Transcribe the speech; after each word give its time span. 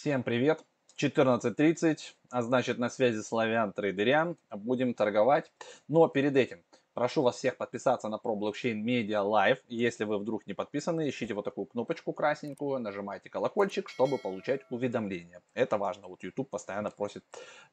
Всем 0.00 0.22
привет! 0.22 0.64
14.30, 0.96 1.98
а 2.30 2.42
значит 2.42 2.78
на 2.78 2.88
связи 2.88 3.20
Славян 3.20 3.72
Трейдерян. 3.72 4.36
Будем 4.48 4.94
торговать. 4.94 5.50
Но 5.88 6.06
перед 6.06 6.36
этим 6.36 6.62
прошу 6.94 7.22
вас 7.22 7.34
всех 7.34 7.56
подписаться 7.56 8.08
на 8.08 8.14
Pro 8.14 8.38
Blockchain 8.38 8.80
Media 8.84 9.24
Live. 9.24 9.58
Если 9.66 10.04
вы 10.04 10.18
вдруг 10.18 10.46
не 10.46 10.54
подписаны, 10.54 11.08
ищите 11.08 11.34
вот 11.34 11.46
такую 11.46 11.66
кнопочку 11.66 12.12
красненькую, 12.12 12.78
нажимайте 12.78 13.28
колокольчик, 13.28 13.88
чтобы 13.88 14.18
получать 14.18 14.60
уведомления. 14.70 15.42
Это 15.54 15.78
важно. 15.78 16.06
Вот 16.06 16.22
YouTube 16.22 16.48
постоянно 16.48 16.92
просит 16.92 17.24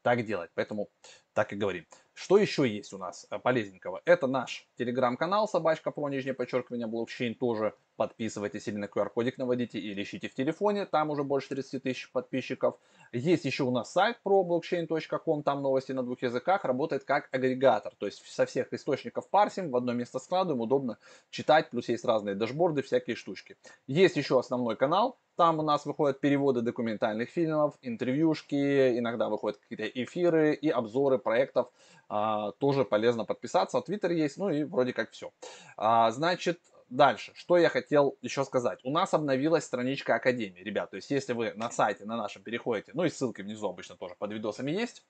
так 0.01 0.25
делать, 0.25 0.49
поэтому 0.55 0.89
так 1.33 1.53
и 1.53 1.55
говорим. 1.55 1.85
Что 2.15 2.37
еще 2.37 2.65
есть 2.65 2.93
у 2.93 2.97
нас 2.97 3.27
э, 3.29 3.37
полезненького? 3.37 4.01
Это 4.05 4.25
наш 4.25 4.65
телеграм-канал 4.77 5.49
собачка 5.49 5.91
про 5.91 6.07
нижнее 6.07 6.33
подчеркивание 6.33 6.87
блокчейн. 6.87 7.35
Тоже 7.35 7.75
подписывайтесь 7.97 8.65
или 8.69 8.77
на 8.77 8.85
QR-кодик 8.85 9.37
наводите, 9.37 9.79
или 9.79 10.01
ищите 10.01 10.29
в 10.29 10.33
телефоне. 10.33 10.85
Там 10.85 11.09
уже 11.09 11.25
больше 11.25 11.49
30 11.49 11.83
тысяч 11.83 12.09
подписчиков. 12.13 12.79
Есть 13.11 13.43
еще 13.43 13.63
у 13.63 13.71
нас 13.71 13.91
сайт 13.91 14.23
про 14.23 14.45
blockchain.com. 14.45 15.43
Там 15.43 15.61
новости 15.61 15.91
на 15.91 16.03
двух 16.03 16.21
языках. 16.21 16.63
Работает 16.63 17.03
как 17.03 17.27
агрегатор. 17.33 17.93
То 17.97 18.05
есть 18.05 18.25
со 18.25 18.45
всех 18.45 18.71
источников 18.71 19.29
парсим, 19.29 19.69
в 19.69 19.75
одно 19.75 19.91
место 19.91 20.19
складываем. 20.19 20.61
Удобно 20.61 20.97
читать. 21.31 21.69
Плюс 21.69 21.89
есть 21.89 22.05
разные 22.05 22.35
дашборды, 22.35 22.81
всякие 22.81 23.17
штучки. 23.17 23.57
Есть 23.87 24.15
еще 24.15 24.39
основной 24.39 24.77
канал 24.77 25.19
там 25.35 25.59
у 25.59 25.63
нас 25.63 25.85
выходят 25.85 26.19
переводы 26.19 26.61
документальных 26.61 27.29
фильмов, 27.29 27.75
интервьюшки, 27.81 28.97
иногда 28.97 29.29
выходят 29.29 29.57
какие-то 29.57 29.85
эфиры 29.85 30.53
и 30.53 30.69
обзоры 30.69 31.17
проектов. 31.19 31.71
А, 32.07 32.51
тоже 32.53 32.85
полезно 32.85 33.25
подписаться. 33.25 33.81
Твиттер 33.81 34.11
есть, 34.11 34.37
ну 34.37 34.49
и 34.49 34.63
вроде 34.63 34.93
как 34.93 35.11
все. 35.11 35.31
А, 35.77 36.11
значит, 36.11 36.59
дальше, 36.89 37.31
что 37.35 37.57
я 37.57 37.69
хотел 37.69 38.17
еще 38.21 38.43
сказать. 38.45 38.79
У 38.83 38.91
нас 38.91 39.13
обновилась 39.13 39.63
страничка 39.63 40.15
Академии, 40.15 40.61
ребят. 40.61 40.91
То 40.91 40.97
есть, 40.97 41.09
если 41.11 41.33
вы 41.33 41.53
на 41.55 41.71
сайте, 41.71 42.05
на 42.05 42.15
нашем 42.17 42.43
переходите, 42.43 42.91
ну 42.93 43.03
и 43.03 43.09
ссылки 43.09 43.41
внизу 43.41 43.67
обычно 43.67 43.95
тоже 43.95 44.15
под 44.17 44.31
видосами 44.31 44.71
есть, 44.71 45.03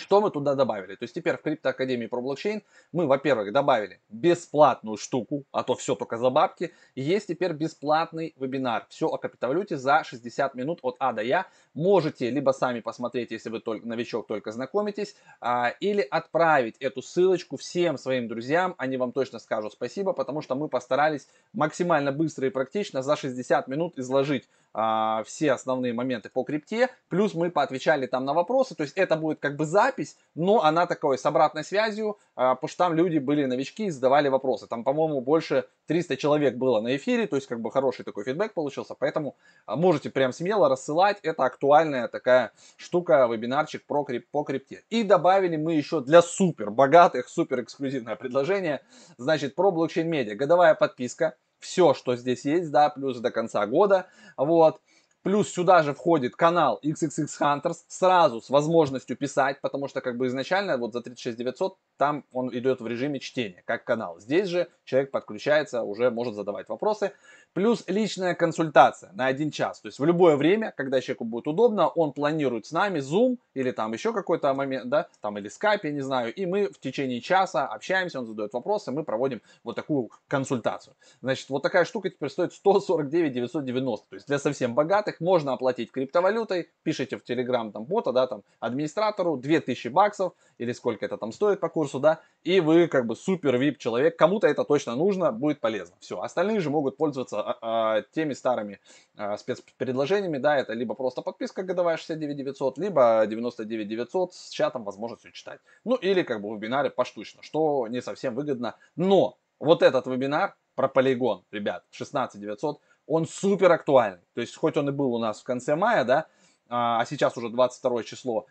что 0.00 0.20
мы 0.20 0.30
туда 0.30 0.54
добавили? 0.54 0.96
То 0.96 1.04
есть 1.04 1.14
теперь 1.14 1.36
в 1.36 1.42
криптоакадемии 1.42 2.06
про 2.06 2.20
блокчейн 2.20 2.62
мы, 2.92 3.06
во-первых, 3.06 3.52
добавили 3.52 4.00
бесплатную 4.08 4.96
штуку, 4.96 5.44
а 5.52 5.62
то 5.62 5.74
все 5.74 5.94
только 5.94 6.16
за 6.16 6.30
бабки. 6.30 6.72
И 6.94 7.02
есть 7.02 7.28
теперь 7.28 7.52
бесплатный 7.52 8.34
вебинар. 8.36 8.86
Все 8.88 9.06
о 9.08 9.18
криптовалюте 9.18 9.76
за 9.76 10.02
60 10.04 10.54
минут 10.54 10.80
от 10.82 10.96
А 10.98 11.12
до 11.12 11.22
Я. 11.22 11.46
Можете 11.74 12.30
либо 12.30 12.50
сами 12.50 12.80
посмотреть, 12.80 13.30
если 13.30 13.50
вы 13.50 13.60
только 13.60 13.86
новичок, 13.86 14.26
только 14.26 14.50
знакомитесь, 14.50 15.14
а, 15.40 15.68
или 15.80 16.00
отправить 16.00 16.76
эту 16.78 17.02
ссылочку 17.02 17.56
всем 17.56 17.98
своим 17.98 18.26
друзьям. 18.26 18.74
Они 18.78 18.96
вам 18.96 19.12
точно 19.12 19.38
скажут 19.38 19.72
спасибо, 19.74 20.12
потому 20.12 20.42
что 20.42 20.54
мы 20.54 20.68
постарались 20.68 21.28
максимально 21.52 22.10
быстро 22.10 22.46
и 22.46 22.50
практично 22.50 23.02
за 23.02 23.16
60 23.16 23.68
минут 23.68 23.98
изложить 23.98 24.48
а, 24.72 25.22
все 25.24 25.52
основные 25.52 25.92
моменты 25.92 26.28
по 26.28 26.44
крипте. 26.44 26.88
Плюс 27.08 27.34
мы 27.34 27.50
поотвечали 27.50 28.06
там 28.06 28.24
на 28.24 28.34
вопросы. 28.34 28.74
То 28.74 28.82
есть 28.82 28.96
это 28.96 29.16
будет 29.16 29.40
как 29.40 29.56
бы 29.56 29.64
запись, 29.64 30.16
но 30.34 30.62
она 30.62 30.86
такой 30.86 31.18
с 31.18 31.26
обратной 31.26 31.64
связью, 31.64 32.18
а, 32.36 32.54
потому 32.54 32.68
что 32.68 32.78
там 32.78 32.94
люди 32.94 33.18
были 33.18 33.44
новички 33.44 33.86
и 33.86 33.90
задавали 33.90 34.28
вопросы. 34.28 34.66
Там, 34.66 34.84
по-моему, 34.84 35.20
больше 35.20 35.66
300 35.86 36.16
человек 36.16 36.54
было 36.54 36.80
на 36.80 36.96
эфире, 36.96 37.26
то 37.26 37.36
есть 37.36 37.48
как 37.48 37.60
бы 37.60 37.70
хороший 37.70 38.04
такой 38.04 38.24
фидбэк 38.24 38.54
получился. 38.54 38.94
Поэтому 38.94 39.36
а, 39.66 39.76
можете 39.76 40.10
прям 40.10 40.32
смело 40.32 40.68
рассылать. 40.68 41.18
Это 41.22 41.44
актуальная 41.44 42.08
такая 42.08 42.52
штука, 42.76 43.26
вебинарчик 43.26 43.84
про 43.86 44.04
крип, 44.04 44.28
по 44.30 44.44
крипте. 44.44 44.84
И 44.90 45.02
добавили 45.02 45.56
мы 45.56 45.74
еще 45.74 46.00
для 46.00 46.22
супер 46.22 46.70
богатых, 46.70 47.28
супер 47.28 47.62
эксклюзивное 47.62 48.16
предложение. 48.16 48.80
Значит, 49.18 49.54
про 49.54 49.70
блокчейн 49.70 50.08
медиа. 50.08 50.36
Годовая 50.36 50.74
подписка 50.74 51.34
все, 51.60 51.94
что 51.94 52.16
здесь 52.16 52.44
есть, 52.44 52.70
да, 52.70 52.88
плюс 52.90 53.18
до 53.18 53.30
конца 53.30 53.66
года, 53.66 54.06
вот. 54.36 54.80
Плюс 55.22 55.52
сюда 55.52 55.82
же 55.82 55.92
входит 55.92 56.34
канал 56.34 56.80
XXX 56.82 57.28
Hunters 57.40 57.84
сразу 57.88 58.40
с 58.40 58.48
возможностью 58.48 59.18
писать, 59.18 59.60
потому 59.60 59.86
что 59.86 60.00
как 60.00 60.16
бы 60.16 60.28
изначально 60.28 60.78
вот 60.78 60.94
за 60.94 61.02
36 61.02 61.36
900 61.36 61.76
там 61.98 62.24
он 62.32 62.56
идет 62.56 62.80
в 62.80 62.86
режиме 62.86 63.20
чтения, 63.20 63.62
как 63.66 63.84
канал. 63.84 64.18
Здесь 64.18 64.48
же 64.48 64.68
человек 64.84 65.10
подключается, 65.10 65.82
уже 65.82 66.10
может 66.10 66.34
задавать 66.34 66.70
вопросы. 66.70 67.12
Плюс 67.52 67.84
личная 67.88 68.34
консультация 68.34 69.12
на 69.12 69.26
один 69.26 69.50
час. 69.50 69.80
То 69.80 69.88
есть 69.88 69.98
в 69.98 70.04
любое 70.06 70.36
время, 70.36 70.72
когда 70.74 71.02
человеку 71.02 71.24
будет 71.26 71.46
удобно, 71.46 71.88
он 71.88 72.12
планирует 72.12 72.64
с 72.64 72.72
нами 72.72 73.00
Zoom 73.00 73.36
или 73.52 73.72
там 73.72 73.92
еще 73.92 74.14
какой-то 74.14 74.54
момент, 74.54 74.88
да, 74.88 75.08
там 75.20 75.36
или 75.36 75.50
Skype, 75.50 75.80
я 75.82 75.90
не 75.90 76.00
знаю, 76.00 76.32
и 76.32 76.46
мы 76.46 76.68
в 76.68 76.80
течение 76.80 77.20
часа 77.20 77.66
общаемся, 77.66 78.20
он 78.20 78.26
задает 78.26 78.54
вопросы, 78.54 78.92
мы 78.92 79.04
проводим 79.04 79.42
вот 79.64 79.76
такую 79.76 80.10
консультацию. 80.28 80.96
Значит, 81.20 81.50
вот 81.50 81.62
такая 81.62 81.84
штука 81.84 82.08
теперь 82.08 82.30
стоит 82.30 82.54
149 82.54 83.32
990. 83.32 84.06
То 84.08 84.14
есть 84.14 84.26
для 84.26 84.38
совсем 84.38 84.74
богатых 84.74 85.09
можно 85.18 85.54
оплатить 85.54 85.90
криптовалютой, 85.90 86.68
пишите 86.84 87.16
в 87.16 87.24
Telegram 87.28 87.72
там 87.72 87.84
бота, 87.84 88.12
да, 88.12 88.28
там 88.28 88.44
администратору 88.60 89.36
2000 89.36 89.88
баксов 89.88 90.34
или 90.58 90.72
сколько 90.72 91.04
это 91.04 91.16
там 91.16 91.32
стоит 91.32 91.58
по 91.58 91.68
курсу, 91.68 91.98
да, 91.98 92.20
и 92.44 92.60
вы 92.60 92.86
как 92.86 93.06
бы 93.06 93.16
супер 93.16 93.56
VIP 93.56 93.78
человек, 93.78 94.16
кому-то 94.16 94.46
это 94.46 94.64
точно 94.64 94.94
нужно, 94.94 95.32
будет 95.32 95.58
полезно. 95.58 95.96
Все, 95.98 96.20
остальные 96.20 96.60
же 96.60 96.70
могут 96.70 96.96
пользоваться 96.96 97.40
а, 97.40 97.58
а, 97.62 98.02
теми 98.12 98.34
старыми 98.34 98.78
а, 99.16 99.36
спецпредложениями, 99.36 100.38
да, 100.38 100.56
это 100.56 100.74
либо 100.74 100.94
просто 100.94 101.22
подписка 101.22 101.62
годовая 101.62 101.96
69 101.96 102.36
900, 102.36 102.78
либо 102.78 103.24
99 103.26 103.88
900 103.88 104.34
с 104.34 104.50
чатом 104.50 104.84
возможностью 104.84 105.32
читать. 105.32 105.60
Ну 105.84 105.96
или 105.96 106.22
как 106.22 106.42
бы 106.42 106.54
вебинары 106.54 106.90
поштучно, 106.90 107.42
что 107.42 107.88
не 107.88 108.02
совсем 108.02 108.34
выгодно. 108.34 108.76
Но 108.96 109.38
вот 109.58 109.82
этот 109.82 110.06
вебинар 110.06 110.54
про 110.74 110.88
полигон, 110.88 111.44
ребят, 111.50 111.84
16 111.90 112.40
900, 112.40 112.80
он 113.10 113.26
супер 113.26 113.72
актуальный. 113.72 114.22
То 114.34 114.40
есть 114.40 114.56
хоть 114.56 114.76
он 114.76 114.88
и 114.88 114.92
был 114.92 115.12
у 115.14 115.18
нас 115.18 115.40
в 115.40 115.44
конце 115.44 115.74
мая, 115.74 116.04
да, 116.04 116.26
а 116.68 117.04
сейчас 117.04 117.36
уже 117.36 117.48
22 117.48 118.04
число 118.04 118.46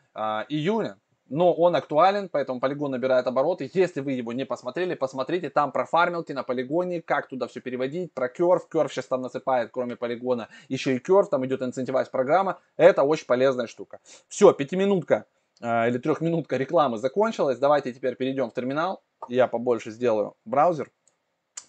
июня, 0.50 0.98
но 1.30 1.54
он 1.54 1.76
актуален, 1.76 2.28
поэтому 2.28 2.60
полигон 2.60 2.92
набирает 2.92 3.26
обороты. 3.28 3.70
Если 3.74 4.02
вы 4.02 4.14
его 4.14 4.34
не 4.34 4.46
посмотрели, 4.46 4.96
посмотрите, 4.96 5.50
там 5.50 5.72
про 5.72 5.86
фармилки 5.86 6.34
на 6.34 6.44
полигоне, 6.44 7.02
как 7.02 7.28
туда 7.28 7.48
все 7.48 7.62
переводить, 7.62 8.14
про 8.14 8.28
керв. 8.28 8.68
Керв 8.68 8.92
сейчас 8.92 9.06
там 9.06 9.22
насыпает, 9.22 9.70
кроме 9.72 9.96
полигона, 9.96 10.50
еще 10.68 10.96
и 10.96 11.00
керв, 11.00 11.30
там 11.30 11.46
идет 11.46 11.62
инцентивайз 11.62 12.10
программа. 12.10 12.60
Это 12.78 13.04
очень 13.04 13.28
полезная 13.28 13.68
штука. 13.68 14.00
Все, 14.28 14.52
пятиминутка 14.54 15.26
э, 15.62 15.90
или 15.90 16.00
трехминутка 16.00 16.58
рекламы 16.58 16.98
закончилась. 16.98 17.60
Давайте 17.60 17.94
теперь 17.94 18.16
перейдем 18.16 18.50
в 18.50 18.54
терминал. 18.54 19.04
Я 19.30 19.48
побольше 19.48 19.92
сделаю 19.92 20.34
браузер. 20.46 20.92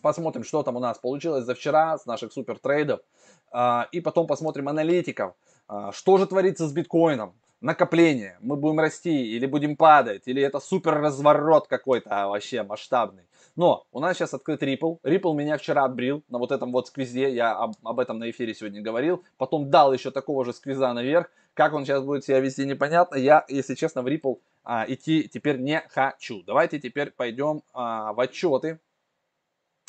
Посмотрим, 0.02 0.44
что 0.44 0.62
там 0.62 0.76
у 0.76 0.80
нас 0.80 0.98
получилось 0.98 1.44
за 1.44 1.54
вчера 1.54 1.98
с 1.98 2.06
наших 2.06 2.32
супер 2.32 2.58
трейдов. 2.58 3.00
Э, 3.52 3.82
и 3.92 4.00
потом 4.00 4.26
посмотрим 4.26 4.68
аналитиков. 4.68 5.34
Э, 5.68 5.90
что 5.92 6.18
же 6.18 6.26
творится 6.26 6.66
с 6.66 6.72
биткоином? 6.72 7.34
накопление, 7.60 8.38
мы 8.40 8.56
будем 8.56 8.80
расти 8.80 9.36
или 9.36 9.46
будем 9.46 9.76
падать, 9.76 10.22
или 10.26 10.42
это 10.42 10.60
супер 10.60 10.94
разворот 10.94 11.66
какой-то 11.66 12.08
а, 12.10 12.28
вообще 12.28 12.62
масштабный. 12.62 13.24
Но 13.56 13.84
у 13.92 14.00
нас 14.00 14.16
сейчас 14.16 14.32
открыт 14.32 14.62
Ripple. 14.62 14.98
Ripple 15.02 15.34
меня 15.34 15.58
вчера 15.58 15.84
отбрил 15.84 16.22
на 16.28 16.38
вот 16.38 16.52
этом 16.52 16.72
вот 16.72 16.86
сквизе. 16.86 17.34
Я 17.34 17.52
об, 17.52 17.74
об 17.84 18.00
этом 18.00 18.18
на 18.18 18.30
эфире 18.30 18.54
сегодня 18.54 18.80
говорил. 18.80 19.24
Потом 19.36 19.70
дал 19.70 19.92
еще 19.92 20.10
такого 20.10 20.44
же 20.44 20.52
сквиза 20.52 20.92
наверх. 20.92 21.30
Как 21.54 21.74
он 21.74 21.84
сейчас 21.84 22.02
будет 22.02 22.24
себя 22.24 22.40
вести, 22.40 22.64
непонятно. 22.64 23.16
Я, 23.16 23.44
если 23.48 23.74
честно, 23.74 24.02
в 24.02 24.06
Ripple 24.06 24.38
а, 24.64 24.84
идти 24.88 25.28
теперь 25.28 25.58
не 25.58 25.82
хочу. 25.88 26.42
Давайте 26.44 26.78
теперь 26.78 27.10
пойдем 27.10 27.62
а, 27.74 28.12
в 28.12 28.20
отчеты. 28.20 28.78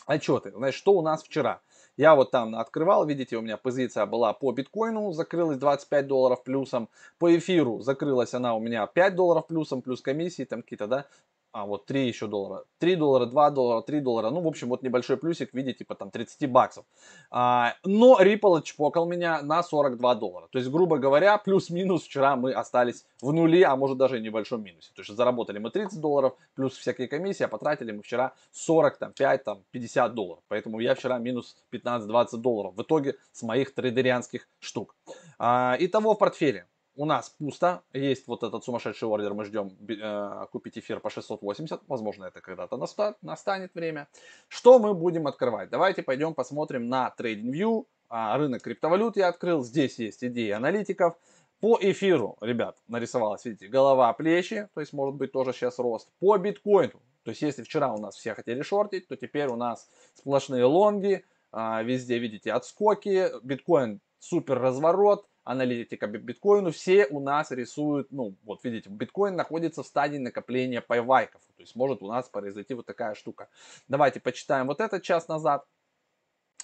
Отчеты. 0.05 0.51
Значит, 0.51 0.77
что 0.77 0.93
у 0.93 1.01
нас 1.01 1.23
вчера? 1.23 1.61
Я 1.97 2.15
вот 2.15 2.31
там 2.31 2.55
открывал, 2.55 3.05
видите, 3.05 3.37
у 3.37 3.41
меня 3.41 3.57
позиция 3.57 4.05
была 4.05 4.33
по 4.33 4.51
биткоину, 4.51 5.11
закрылась 5.11 5.57
25 5.57 6.07
долларов 6.07 6.43
плюсом. 6.43 6.89
По 7.19 7.35
эфиру 7.37 7.81
закрылась 7.81 8.33
она 8.33 8.55
у 8.55 8.59
меня 8.59 8.87
5 8.87 9.15
долларов 9.15 9.47
плюсом, 9.47 9.81
плюс 9.81 10.01
комиссии 10.01 10.45
там 10.45 10.61
какие-то, 10.63 10.87
да 10.87 11.05
а 11.51 11.65
вот 11.65 11.85
3 11.85 12.07
еще 12.07 12.27
доллара, 12.27 12.63
3 12.79 12.95
доллара, 12.95 13.25
2 13.25 13.51
доллара, 13.51 13.81
3 13.81 13.99
доллара, 13.99 14.29
ну, 14.29 14.41
в 14.41 14.47
общем, 14.47 14.69
вот 14.69 14.83
небольшой 14.83 15.17
плюсик 15.17 15.51
в 15.51 15.53
виде, 15.53 15.73
типа, 15.73 15.95
там, 15.95 16.09
30 16.09 16.49
баксов. 16.49 16.85
А, 17.29 17.73
но 17.83 18.19
Ripple 18.21 18.63
чпокал 18.63 19.05
меня 19.05 19.41
на 19.41 19.61
42 19.61 20.15
доллара. 20.15 20.47
То 20.51 20.59
есть, 20.59 20.71
грубо 20.71 20.97
говоря, 20.97 21.37
плюс-минус 21.37 22.03
вчера 22.03 22.35
мы 22.35 22.53
остались 22.53 23.05
в 23.21 23.33
нуле, 23.33 23.65
а 23.65 23.75
может 23.75 23.97
даже 23.97 24.17
и 24.17 24.21
небольшом 24.21 24.63
минусе. 24.63 24.91
То 24.95 25.01
есть, 25.01 25.15
заработали 25.15 25.59
мы 25.59 25.71
30 25.71 25.99
долларов, 25.99 26.33
плюс 26.55 26.77
всякие 26.77 27.07
комиссии, 27.07 27.43
а 27.43 27.47
потратили 27.47 27.91
мы 27.91 28.01
вчера 28.01 28.33
40, 28.51 28.97
там, 28.97 29.13
5, 29.13 29.43
там, 29.43 29.63
50 29.71 30.13
долларов. 30.13 30.43
Поэтому 30.47 30.79
я 30.79 30.95
вчера 30.95 31.17
минус 31.19 31.57
15-20 31.71 32.37
долларов 32.37 32.75
в 32.75 32.81
итоге 32.81 33.15
с 33.31 33.43
моих 33.43 33.73
трейдерианских 33.73 34.47
штук. 34.59 34.95
А, 35.37 35.75
итого 35.79 36.13
в 36.13 36.17
портфеле 36.17 36.67
у 36.95 37.05
нас 37.05 37.29
пусто, 37.29 37.83
есть 37.93 38.27
вот 38.27 38.43
этот 38.43 38.63
сумасшедший 38.63 39.07
ордер, 39.07 39.33
мы 39.33 39.45
ждем 39.45 39.71
э, 39.87 40.45
купить 40.51 40.77
эфир 40.77 40.99
по 40.99 41.09
680, 41.09 41.81
возможно 41.87 42.25
это 42.25 42.41
когда-то 42.41 42.77
наста 42.77 43.15
настанет 43.21 43.73
время. 43.73 44.07
Что 44.47 44.79
мы 44.79 44.93
будем 44.93 45.27
открывать? 45.27 45.69
Давайте 45.69 46.03
пойдем 46.03 46.33
посмотрим 46.33 46.89
на 46.89 47.13
TradingView, 47.17 47.85
а, 48.09 48.37
рынок 48.37 48.61
криптовалют 48.61 49.15
я 49.15 49.29
открыл, 49.29 49.63
здесь 49.63 49.97
есть 49.99 50.23
идеи 50.23 50.49
аналитиков. 50.49 51.15
По 51.61 51.77
эфиру, 51.79 52.37
ребят, 52.41 52.77
нарисовалась, 52.87 53.45
видите, 53.45 53.67
голова, 53.67 54.11
плечи, 54.13 54.67
то 54.73 54.81
есть 54.81 54.93
может 54.93 55.15
быть 55.15 55.31
тоже 55.31 55.53
сейчас 55.53 55.77
рост. 55.77 56.09
По 56.19 56.35
биткоину, 56.37 56.99
то 57.23 57.29
есть 57.29 57.41
если 57.41 57.63
вчера 57.63 57.93
у 57.93 57.99
нас 57.99 58.15
все 58.15 58.33
хотели 58.33 58.63
шортить, 58.63 59.07
то 59.07 59.15
теперь 59.15 59.47
у 59.47 59.55
нас 59.55 59.87
сплошные 60.15 60.65
лонги, 60.65 61.23
а, 61.51 61.83
везде 61.83 62.17
видите 62.17 62.51
отскоки, 62.51 63.29
биткоин 63.43 64.01
супер 64.19 64.59
разворот, 64.59 65.27
аналитика 65.43 66.07
биткоину, 66.07 66.71
все 66.71 67.07
у 67.07 67.19
нас 67.19 67.51
рисуют, 67.51 68.11
ну, 68.11 68.35
вот 68.43 68.63
видите, 68.63 68.89
биткоин 68.89 69.35
находится 69.35 69.83
в 69.83 69.87
стадии 69.87 70.17
накопления 70.17 70.81
пайвайков. 70.81 71.41
То 71.55 71.61
есть 71.61 71.75
может 71.75 72.03
у 72.03 72.07
нас 72.07 72.29
произойти 72.29 72.73
вот 72.73 72.85
такая 72.85 73.15
штука. 73.15 73.49
Давайте 73.87 74.19
почитаем 74.19 74.67
вот 74.67 74.81
этот 74.81 75.03
час 75.03 75.27
назад, 75.27 75.65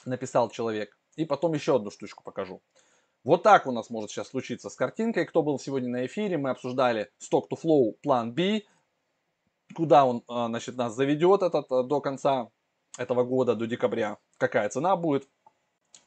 написал 0.06 0.50
человек. 0.50 0.98
И 1.16 1.26
потом 1.26 1.54
еще 1.54 1.76
одну 1.76 1.90
штучку 1.90 2.24
покажу. 2.24 2.62
Вот 3.24 3.44
так 3.44 3.66
у 3.66 3.72
нас 3.72 3.90
может 3.90 4.12
сейчас 4.12 4.30
случиться 4.30 4.70
с 4.70 4.76
картинкой. 4.76 5.26
Кто 5.26 5.42
был 5.44 5.60
сегодня 5.60 5.90
на 5.90 6.06
эфире, 6.06 6.38
мы 6.38 6.52
обсуждали 6.52 7.12
Stock 7.20 7.46
to 7.52 7.58
Flow 7.62 7.94
план 8.04 8.34
B, 8.34 8.62
куда 9.76 10.06
он 10.06 10.24
а, 10.28 10.48
значит, 10.48 10.78
нас 10.78 10.94
заведет 10.94 11.42
этот 11.42 11.72
а, 11.72 11.84
до 11.84 12.00
конца 12.00 12.50
этого 12.98 13.24
года, 13.24 13.56
до 13.56 13.68
декабря, 13.68 14.18
какая 14.38 14.70
цена 14.70 14.96
будет. 14.96 15.28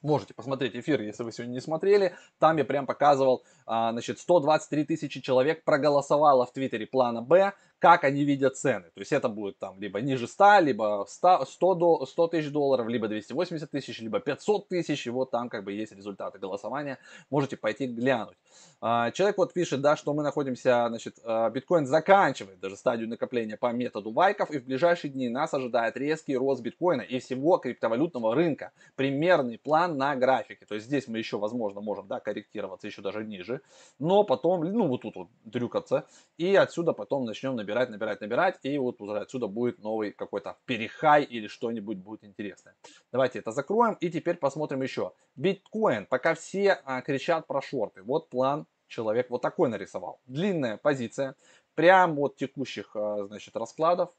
Можете 0.02 0.32
посмотреть 0.32 0.74
эфир, 0.74 1.02
если 1.02 1.22
вы 1.22 1.32
сегодня 1.32 1.52
не 1.52 1.60
смотрели. 1.60 2.14
Там 2.38 2.56
я 2.56 2.64
прям 2.64 2.86
показывал, 2.86 3.44
а, 3.66 3.92
значит, 3.92 4.18
123 4.18 4.84
тысячи 4.84 5.20
человек 5.20 5.62
проголосовало 5.64 6.46
в 6.46 6.52
Твиттере 6.52 6.86
плана 6.86 7.20
Б 7.20 7.52
как 7.80 8.04
они 8.04 8.24
видят 8.24 8.56
цены. 8.56 8.90
То 8.94 9.00
есть 9.00 9.10
это 9.10 9.28
будет 9.28 9.58
там 9.58 9.80
либо 9.80 10.00
ниже 10.00 10.28
100, 10.28 10.60
либо 10.60 11.06
100, 11.08 11.46
100, 11.46 12.06
100 12.06 12.28
тысяч 12.28 12.50
долларов, 12.50 12.86
либо 12.88 13.08
280 13.08 13.70
тысяч, 13.70 14.00
либо 14.00 14.20
500 14.20 14.68
тысяч. 14.68 15.06
И 15.06 15.10
вот 15.10 15.30
там 15.30 15.48
как 15.48 15.64
бы 15.64 15.72
есть 15.72 15.92
результаты 15.92 16.38
голосования. 16.38 16.98
Можете 17.30 17.56
пойти 17.56 17.86
глянуть. 17.86 18.36
А, 18.82 19.10
человек 19.12 19.38
вот 19.38 19.54
пишет, 19.54 19.80
да, 19.80 19.96
что 19.96 20.12
мы 20.12 20.22
находимся, 20.22 20.86
значит, 20.88 21.18
а, 21.24 21.48
биткоин 21.48 21.86
заканчивает 21.86 22.60
даже 22.60 22.76
стадию 22.76 23.08
накопления 23.08 23.56
по 23.56 23.72
методу 23.72 24.12
вайков. 24.12 24.50
И 24.50 24.58
в 24.58 24.64
ближайшие 24.64 25.10
дни 25.10 25.30
нас 25.30 25.54
ожидает 25.54 25.96
резкий 25.96 26.36
рост 26.36 26.60
биткоина 26.62 27.00
и 27.00 27.18
всего 27.18 27.56
криптовалютного 27.56 28.34
рынка. 28.34 28.72
Примерный 28.94 29.58
план 29.58 29.96
на 29.96 30.14
графике. 30.16 30.66
То 30.66 30.74
есть 30.74 30.86
здесь 30.86 31.08
мы 31.08 31.16
еще, 31.16 31.38
возможно, 31.38 31.80
можем, 31.80 32.06
да, 32.06 32.20
корректироваться 32.20 32.86
еще 32.86 33.00
даже 33.00 33.24
ниже. 33.24 33.62
Но 33.98 34.22
потом, 34.22 34.64
ну 34.64 34.86
вот 34.86 35.00
тут 35.00 35.16
вот 35.16 35.28
дрюкаться. 35.44 36.04
И 36.36 36.54
отсюда 36.54 36.92
потом 36.92 37.24
начнем 37.24 37.56
набирать 37.56 37.69
набирать, 37.70 37.90
набирать, 37.90 38.20
набирать, 38.20 38.58
и 38.62 38.78
вот 38.78 39.00
уже 39.00 39.18
отсюда 39.20 39.46
будет 39.46 39.78
новый 39.78 40.12
какой-то 40.12 40.56
перехай 40.64 41.22
или 41.22 41.46
что-нибудь 41.46 41.98
будет 41.98 42.24
интересное. 42.24 42.74
Давайте 43.12 43.38
это 43.38 43.52
закроем, 43.52 43.94
и 44.00 44.10
теперь 44.10 44.36
посмотрим 44.36 44.82
еще. 44.82 45.12
Биткоин, 45.36 46.06
пока 46.06 46.34
все 46.34 46.80
а, 46.84 47.00
кричат 47.02 47.46
про 47.46 47.62
шорты, 47.62 48.02
вот 48.02 48.28
план 48.28 48.66
человек 48.88 49.30
вот 49.30 49.42
такой 49.42 49.68
нарисовал. 49.68 50.20
Длинная 50.26 50.78
позиция, 50.78 51.36
прям 51.74 52.18
от 52.18 52.36
текущих, 52.36 52.90
а, 52.96 53.26
значит, 53.26 53.56
раскладов. 53.56 54.10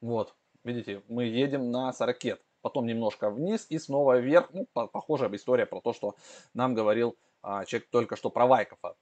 Вот, 0.00 0.34
видите, 0.64 1.02
мы 1.08 1.24
едем 1.24 1.70
на 1.70 1.92
40 1.92 2.40
потом 2.62 2.86
немножко 2.86 3.30
вниз 3.30 3.66
и 3.68 3.78
снова 3.78 4.18
вверх. 4.18 4.48
Ну, 4.52 4.66
похожая 4.72 5.32
история 5.34 5.66
про 5.66 5.80
то, 5.80 5.92
что 5.92 6.16
нам 6.54 6.74
говорил 6.74 7.16
а, 7.42 7.64
человек 7.66 7.88
только 7.90 8.16
что 8.16 8.30
про 8.30 8.46
Вайкова. 8.46 8.96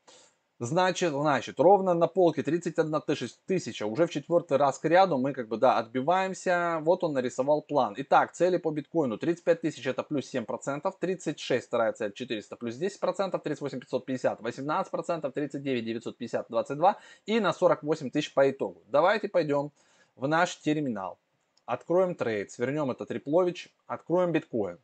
Значит, 0.65 1.11
значит, 1.11 1.59
ровно 1.59 1.93
на 1.93 2.07
полке 2.07 2.45
31 2.45 3.03
тысяча. 3.47 3.85
Уже 3.85 4.07
в 4.07 4.11
четвертый 4.11 4.59
раз 4.59 4.79
к 4.79 4.85
ряду 4.85 5.19
мы 5.19 5.33
как 5.33 5.49
бы, 5.49 5.57
да, 5.57 5.77
отбиваемся. 5.77 6.79
Вот 6.83 7.03
он 7.03 7.15
нарисовал 7.15 7.63
план. 7.63 7.95
Итак, 7.97 8.31
цели 8.31 8.59
по 8.59 8.71
биткоину. 8.71 9.19
35 9.19 9.61
тысяч 9.61 9.85
это 9.89 10.05
плюс 10.05 10.33
7%, 10.33 10.95
36 11.01 11.67
вторая 11.67 11.93
цель 11.95 12.13
400 12.13 12.55
плюс 12.55 12.81
10%, 12.81 13.41
38 13.43 13.81
550 13.81 14.41
18%, 14.41 15.33
39 15.33 15.85
950 15.85 16.47
22 16.49 16.99
и 17.27 17.41
на 17.41 17.53
48 17.53 18.11
тысяч 18.11 18.33
по 18.33 18.49
итогу. 18.49 18.83
Давайте 18.87 19.29
пойдем 19.29 19.73
в 20.15 20.29
наш 20.29 20.57
терминал. 20.59 21.19
Откроем 21.67 22.15
трейд, 22.15 22.53
свернем 22.53 22.93
этот 22.93 23.11
Риплович, 23.11 23.75
откроем 23.89 24.31
биткоин. 24.31 24.79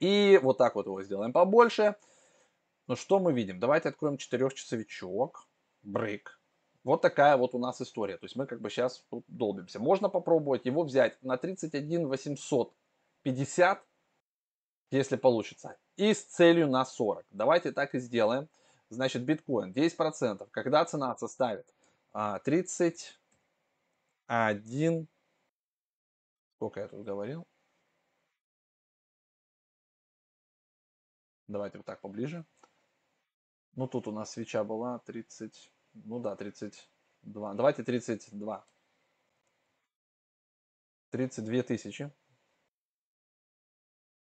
И 0.00 0.40
вот 0.42 0.58
так 0.58 0.74
вот 0.74 0.86
его 0.86 1.00
сделаем 1.04 1.32
побольше. 1.32 1.94
Ну 2.90 2.96
что 2.96 3.20
мы 3.20 3.32
видим? 3.32 3.60
Давайте 3.60 3.90
откроем 3.90 4.16
четырехчасовичок, 4.16 5.46
брейк. 5.84 6.40
Вот 6.82 7.02
такая 7.02 7.36
вот 7.36 7.54
у 7.54 7.60
нас 7.60 7.80
история. 7.80 8.16
То 8.16 8.24
есть 8.24 8.34
мы 8.34 8.46
как 8.46 8.60
бы 8.60 8.68
сейчас 8.68 9.04
долбимся. 9.28 9.78
Можно 9.78 10.08
попробовать 10.08 10.66
его 10.66 10.82
взять 10.82 11.22
на 11.22 11.36
31 11.36 12.08
850, 12.08 13.86
если 14.90 15.14
получится. 15.14 15.76
И 15.94 16.12
с 16.12 16.24
целью 16.24 16.68
на 16.68 16.84
40. 16.84 17.24
Давайте 17.30 17.70
так 17.70 17.94
и 17.94 18.00
сделаем. 18.00 18.48
Значит, 18.88 19.22
биткоин 19.22 19.72
10%. 19.72 20.48
Когда 20.50 20.84
цена 20.84 21.16
составит 21.16 21.72
31... 22.12 25.06
Сколько 26.56 26.80
я 26.80 26.88
тут 26.88 27.04
говорил? 27.04 27.46
Давайте 31.46 31.78
вот 31.78 31.86
так 31.86 32.00
поближе. 32.00 32.44
Ну, 33.74 33.86
тут 33.86 34.08
у 34.08 34.12
нас 34.12 34.32
свеча 34.32 34.64
была 34.64 34.98
30, 34.98 35.72
ну 35.94 36.20
да, 36.20 36.36
32. 36.36 37.54
Давайте 37.54 37.84
32. 37.84 38.66
32 41.10 41.62
тысячи. 41.62 42.10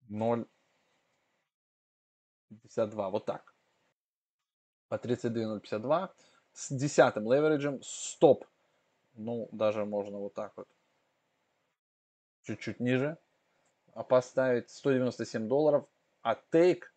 0. 0.10 0.48
52. 2.50 3.10
Вот 3.10 3.26
так. 3.26 3.56
По 4.88 4.98
32,052. 4.98 6.14
С 6.54 6.72
десятым 6.76 7.32
левериджем 7.32 7.82
стоп. 7.82 8.46
Ну, 9.16 9.50
даже 9.52 9.86
можно 9.86 10.20
вот 10.20 10.34
так 10.34 10.56
вот. 10.56 10.68
Чуть-чуть 12.44 12.80
ниже. 12.80 13.18
А 13.94 14.04
поставить 14.04 14.70
197 14.70 15.48
долларов. 15.48 15.88
А 16.22 16.36
тейк 16.36 16.93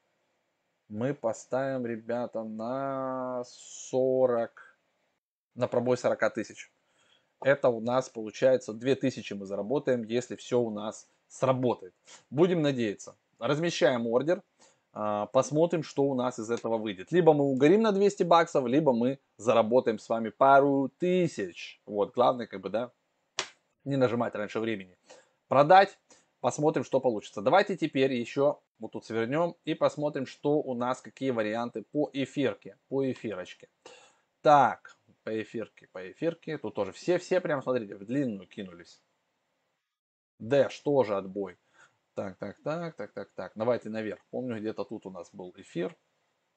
мы 0.89 1.15
поставим, 1.15 1.87
ребята, 1.87 2.43
на 2.45 3.43
40, 3.47 4.79
на 5.55 5.69
пробой 5.69 5.97
40 5.97 6.35
тысяч. 6.35 6.71
Это 7.43 7.69
у 7.69 7.81
нас 7.81 8.09
получается 8.09 8.73
2000 8.73 9.35
мы 9.35 9.47
заработаем, 9.47 10.05
если 10.05 10.37
все 10.37 10.61
у 10.61 10.71
нас 10.71 11.09
сработает. 11.29 11.95
Будем 12.31 12.63
надеяться. 12.63 13.17
Размещаем 13.39 14.07
ордер, 14.07 14.43
а, 14.93 15.27
посмотрим, 15.27 15.83
что 15.83 16.05
у 16.05 16.15
нас 16.15 16.39
из 16.39 16.51
этого 16.51 16.79
выйдет. 16.79 17.13
Либо 17.13 17.35
мы 17.35 17.45
угорим 17.45 17.83
на 17.83 17.93
200 17.93 18.23
баксов, 18.23 18.67
либо 18.67 18.95
мы 18.95 19.19
заработаем 19.37 19.99
с 19.99 20.09
вами 20.09 20.31
пару 20.31 20.91
тысяч. 20.99 21.83
Вот, 21.85 22.15
главное, 22.15 22.47
как 22.47 22.63
бы, 22.63 22.71
да, 22.71 22.93
не 23.85 23.97
нажимать 23.97 24.35
раньше 24.35 24.59
времени. 24.59 24.97
Продать, 25.49 25.99
посмотрим, 26.47 26.85
что 26.85 27.01
получится. 27.01 27.43
Давайте 27.43 27.77
теперь 27.77 28.13
еще 28.13 28.61
вот 28.79 28.93
тут 28.93 29.05
свернем 29.05 29.57
и 29.65 29.75
посмотрим, 29.75 30.27
что 30.27 30.63
у 30.63 30.75
нас, 30.75 31.01
какие 31.01 31.33
варианты 31.33 31.83
по 31.83 32.09
эфирке, 32.13 32.79
по 32.87 33.11
эфирочке. 33.11 33.69
Так, 34.43 34.97
по 35.25 35.43
эфирке, 35.43 35.89
по 35.91 36.09
эфирке. 36.09 36.57
Тут 36.59 36.77
тоже 36.77 36.93
все-все 36.93 37.41
прям, 37.41 37.63
смотрите, 37.63 37.97
в 37.97 38.05
длинную 38.05 38.47
кинулись. 38.47 39.03
Дэш 40.39 40.79
тоже 40.83 41.17
отбой. 41.17 41.59
Так, 42.15 42.39
так, 42.39 42.63
так, 42.63 42.95
так, 42.95 43.13
так, 43.13 43.33
так. 43.35 43.53
Давайте 43.57 43.91
наверх. 43.91 44.21
Помню, 44.31 44.61
где-то 44.61 44.85
тут 44.85 45.05
у 45.05 45.11
нас 45.11 45.29
был 45.33 45.53
эфир. 45.57 45.97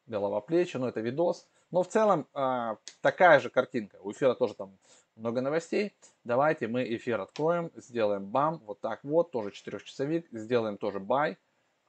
Голова 0.09 0.41
плечи, 0.41 0.75
но 0.77 0.89
это 0.89 1.01
видос. 1.01 1.47
Но 1.69 1.83
в 1.83 1.87
целом 1.87 2.27
э, 2.33 2.75
такая 3.01 3.39
же 3.39 3.51
картинка. 3.51 3.97
У 4.01 4.11
эфира 4.11 4.33
тоже 4.33 4.55
там 4.55 4.77
много 5.15 5.41
новостей. 5.41 5.95
Давайте 6.23 6.67
мы 6.67 6.83
эфир 6.95 7.21
откроем, 7.21 7.71
сделаем 7.75 8.25
бам, 8.25 8.57
вот 8.65 8.81
так 8.81 9.03
вот, 9.03 9.31
тоже 9.31 9.51
4-часовик. 9.51 10.27
Сделаем 10.31 10.77
тоже 10.77 10.99
бай. 10.99 11.37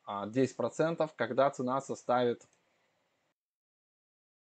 10%, 0.06 1.10
когда 1.16 1.50
цена 1.50 1.80
составит 1.80 2.46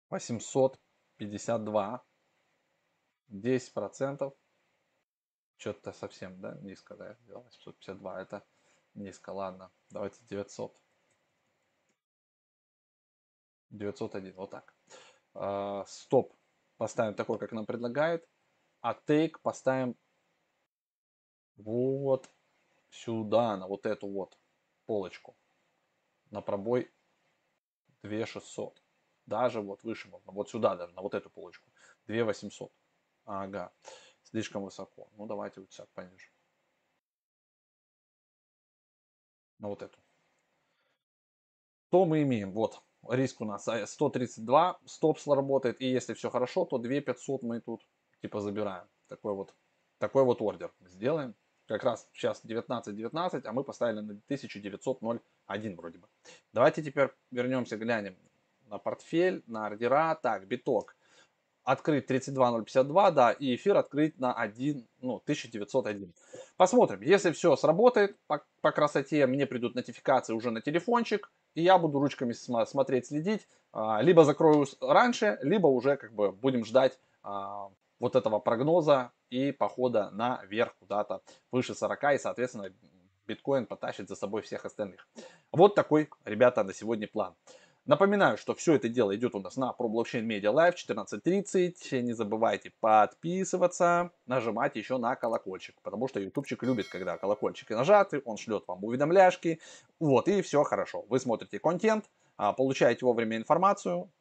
852, 0.10 2.04
10%, 3.32 4.34
что-то 5.58 5.92
совсем, 5.94 6.40
да, 6.40 6.56
низко, 6.62 6.96
да, 6.96 7.18
852, 7.28 8.22
это 8.22 8.46
низко, 8.94 9.30
ладно, 9.32 9.72
давайте 9.90 10.20
900. 10.30 10.76
901, 13.78 14.34
вот 14.36 14.52
так. 14.52 14.74
А, 15.34 15.86
стоп 15.88 16.34
поставим 16.78 17.16
такой, 17.16 17.40
как 17.40 17.52
нам 17.52 17.66
предлагают, 17.66 18.28
а 18.82 18.94
тейк 18.94 19.42
поставим 19.42 19.96
вот 21.58 22.30
сюда, 22.90 23.58
на 23.58 23.68
вот 23.68 23.86
эту 23.86 24.08
вот 24.08 24.38
полочку 24.86 25.36
на 26.32 26.42
пробой 26.42 26.92
2600. 28.04 28.82
Даже 29.26 29.62
вот 29.62 29.84
выше 29.84 30.10
можно, 30.10 30.32
вот 30.32 30.50
сюда 30.50 30.76
даже, 30.76 30.94
на 30.94 31.02
вот 31.02 31.14
эту 31.16 31.30
полочку. 31.30 31.70
2800. 32.08 32.72
Ага, 33.26 33.74
слишком 34.24 34.64
высоко. 34.64 35.10
Ну, 35.18 35.26
давайте 35.26 35.62
вот 35.62 35.70
так 35.76 35.90
пониже. 35.94 36.30
На 39.58 39.70
вот 39.70 39.82
эту. 39.82 39.98
Что 41.88 42.06
мы 42.06 42.22
имеем? 42.24 42.52
Вот, 42.52 42.84
риск 43.10 43.42
у 43.42 43.46
нас 43.46 43.68
132, 43.86 44.72
э, 44.72 44.88
стоп 44.88 45.20
сработает. 45.20 45.82
И 45.82 45.88
если 45.88 46.14
все 46.14 46.30
хорошо, 46.30 46.66
то 46.66 46.78
2500 46.78 47.44
мы 47.44 47.62
тут 47.62 47.82
типа 48.22 48.42
забираем. 48.42 48.88
Такой 49.08 49.34
вот, 49.34 49.54
такой 49.98 50.24
вот 50.24 50.42
ордер 50.42 50.72
сделаем. 50.88 51.36
как 51.68 51.84
раз 51.84 52.08
сейчас 52.14 52.44
19.19, 52.46 53.42
а 53.46 53.54
мы 53.54 53.64
поставили 53.64 54.00
на 54.02 54.12
1900.01 54.30 55.76
вроде 55.76 55.98
бы. 55.98 56.08
Давайте 56.54 56.84
теперь 56.84 57.10
вернемся, 57.32 57.78
глянем 57.78 58.16
на 58.68 58.78
портфель, 58.78 59.44
на 59.48 59.68
ордера. 59.68 60.16
Так, 60.22 60.48
биток 60.48 60.96
открыть 61.66 62.06
32052, 62.06 63.12
да, 63.12 63.32
и 63.32 63.56
эфир 63.56 63.76
открыть 63.76 64.20
на 64.20 64.34
1, 64.34 64.88
ну, 65.02 65.16
1901. 65.16 66.14
Посмотрим, 66.58 67.02
если 67.02 67.32
все 67.32 67.56
сработает 67.56 68.16
по, 68.28 68.46
по 68.62 68.72
красоте, 68.72 69.26
мне 69.26 69.48
придут 69.48 69.74
нотификации 69.74 70.34
уже 70.34 70.52
на 70.52 70.62
телефончик, 70.62 71.32
и 71.56 71.64
я 71.64 71.78
буду 71.78 72.00
ручками 72.00 72.34
смотреть, 72.34 73.08
следить, 73.08 73.48
а, 73.72 74.02
либо 74.02 74.24
закрою 74.24 74.68
раньше, 74.82 75.40
либо 75.42 75.68
уже 75.68 75.98
как 75.98 76.14
бы 76.14 76.32
будем 76.32 76.66
ждать 76.66 77.00
а, 77.24 77.70
вот 78.00 78.16
этого 78.16 78.40
прогноза 78.40 79.12
и 79.30 79.52
похода 79.52 80.12
наверх 80.12 80.76
куда-то 80.78 81.22
выше 81.52 81.74
40, 81.74 82.04
и, 82.14 82.18
соответственно, 82.18 82.74
биткоин 83.26 83.66
потащит 83.66 84.08
за 84.10 84.16
собой 84.16 84.42
всех 84.42 84.66
остальных. 84.66 85.08
Вот 85.52 85.76
такой, 85.76 86.10
ребята, 86.26 86.64
на 86.64 86.74
сегодня 86.74 87.08
план. 87.08 87.36
Напоминаю, 87.86 88.36
что 88.38 88.56
все 88.56 88.74
это 88.74 88.90
дело 88.90 89.16
идет 89.16 89.36
у 89.36 89.40
нас 89.40 89.58
на 89.58 89.72
ProBlockchain 89.78 90.26
Media 90.26 90.52
Live 90.52 90.74
14.30. 90.74 92.02
Не 92.02 92.14
забывайте 92.14 92.72
подписываться, 92.80 94.10
нажимать 94.26 94.76
еще 94.76 94.98
на 94.98 95.16
колокольчик, 95.16 95.80
потому 95.84 96.08
что 96.08 96.20
ютубчик 96.20 96.64
любит, 96.64 96.88
когда 96.88 97.16
колокольчики 97.20 97.74
нажаты, 97.74 98.24
он 98.26 98.38
шлет 98.38 98.64
вам 98.68 98.84
уведомляшки. 98.84 99.60
Вот, 100.00 100.28
и 100.28 100.42
все 100.42 100.64
хорошо. 100.64 101.06
Вы 101.10 101.20
смотрите 101.20 101.60
контент, 101.60 102.10
а, 102.38 102.54
получаете 102.54 103.06
вовремя 103.06 103.38
информацию. 103.38 104.12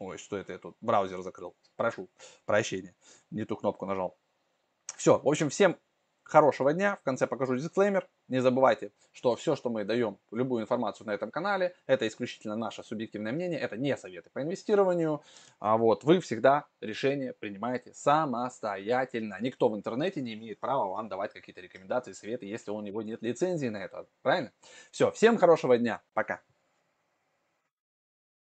Ой, 0.00 0.18
что 0.18 0.36
это 0.36 0.52
я 0.52 0.58
тут 0.58 0.76
браузер 0.80 1.22
закрыл. 1.22 1.54
Прошу 1.76 2.10
прощения, 2.44 2.96
не 3.30 3.44
ту 3.44 3.54
кнопку 3.54 3.86
нажал. 3.86 4.18
Все, 4.96 5.16
в 5.20 5.28
общем, 5.28 5.48
всем 5.48 5.76
хорошего 6.28 6.72
дня. 6.72 6.96
В 6.96 7.02
конце 7.02 7.26
покажу 7.26 7.56
дисклеймер. 7.56 8.06
Не 8.28 8.40
забывайте, 8.40 8.92
что 9.12 9.34
все, 9.36 9.56
что 9.56 9.70
мы 9.70 9.84
даем, 9.84 10.18
любую 10.30 10.62
информацию 10.62 11.06
на 11.06 11.12
этом 11.12 11.30
канале, 11.30 11.74
это 11.86 12.06
исключительно 12.06 12.56
наше 12.56 12.82
субъективное 12.82 13.32
мнение, 13.32 13.58
это 13.58 13.76
не 13.76 13.96
советы 13.96 14.30
по 14.30 14.42
инвестированию. 14.42 15.22
А 15.58 15.76
вот 15.78 16.04
вы 16.04 16.20
всегда 16.20 16.66
решение 16.80 17.32
принимаете 17.32 17.94
самостоятельно. 17.94 19.38
Никто 19.40 19.68
в 19.68 19.76
интернете 19.76 20.20
не 20.20 20.34
имеет 20.34 20.60
права 20.60 20.86
вам 20.88 21.08
давать 21.08 21.32
какие-то 21.32 21.60
рекомендации, 21.60 22.12
советы, 22.12 22.46
если 22.46 22.70
у 22.70 22.80
него 22.80 23.02
нет 23.02 23.22
лицензии 23.22 23.68
на 23.68 23.78
это. 23.78 24.06
Правильно? 24.22 24.52
Все, 24.90 25.10
всем 25.10 25.38
хорошего 25.38 25.78
дня. 25.78 26.02
Пока. 26.12 26.42